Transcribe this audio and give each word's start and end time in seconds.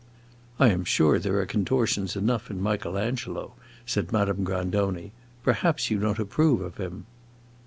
"I 0.59 0.71
'm 0.71 0.83
sure 0.83 1.19
there 1.19 1.37
are 1.41 1.45
contortions 1.45 2.15
enough 2.15 2.49
in 2.49 2.59
Michael 2.59 2.97
Angelo," 2.97 3.53
said 3.85 4.11
Madame 4.11 4.43
Grandoni. 4.43 5.11
"Perhaps 5.43 5.91
you 5.91 5.99
don't 5.99 6.17
approve 6.17 6.59
of 6.61 6.77
him." 6.77 7.05